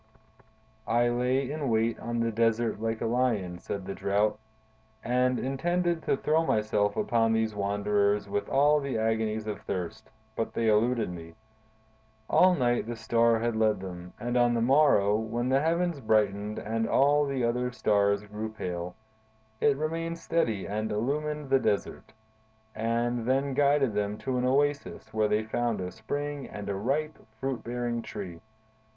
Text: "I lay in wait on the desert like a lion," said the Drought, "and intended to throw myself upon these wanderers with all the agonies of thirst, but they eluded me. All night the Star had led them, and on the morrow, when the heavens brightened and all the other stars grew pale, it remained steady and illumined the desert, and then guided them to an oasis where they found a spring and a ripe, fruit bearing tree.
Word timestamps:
"I 0.87 1.09
lay 1.09 1.51
in 1.51 1.69
wait 1.69 1.99
on 1.99 2.21
the 2.21 2.31
desert 2.31 2.81
like 2.81 3.01
a 3.01 3.05
lion," 3.05 3.59
said 3.59 3.85
the 3.85 3.93
Drought, 3.93 4.39
"and 5.03 5.37
intended 5.37 6.01
to 6.01 6.17
throw 6.17 6.43
myself 6.43 6.97
upon 6.97 7.33
these 7.33 7.53
wanderers 7.53 8.27
with 8.27 8.49
all 8.49 8.79
the 8.79 8.97
agonies 8.97 9.45
of 9.45 9.61
thirst, 9.61 10.09
but 10.35 10.55
they 10.55 10.69
eluded 10.69 11.11
me. 11.11 11.35
All 12.27 12.55
night 12.55 12.87
the 12.87 12.95
Star 12.95 13.37
had 13.37 13.55
led 13.55 13.79
them, 13.79 14.13
and 14.19 14.35
on 14.37 14.55
the 14.55 14.59
morrow, 14.61 15.15
when 15.15 15.49
the 15.49 15.61
heavens 15.61 15.99
brightened 15.99 16.57
and 16.57 16.89
all 16.89 17.27
the 17.27 17.43
other 17.43 17.71
stars 17.71 18.23
grew 18.23 18.49
pale, 18.51 18.95
it 19.59 19.77
remained 19.77 20.17
steady 20.17 20.65
and 20.67 20.91
illumined 20.91 21.51
the 21.51 21.59
desert, 21.59 22.11
and 22.73 23.27
then 23.27 23.53
guided 23.53 23.93
them 23.93 24.17
to 24.17 24.39
an 24.39 24.45
oasis 24.45 25.13
where 25.13 25.27
they 25.27 25.43
found 25.43 25.79
a 25.79 25.91
spring 25.91 26.47
and 26.47 26.69
a 26.69 26.75
ripe, 26.75 27.19
fruit 27.39 27.63
bearing 27.63 28.01
tree. 28.01 28.41